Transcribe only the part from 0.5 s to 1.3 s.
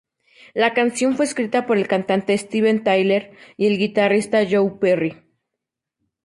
La canción fue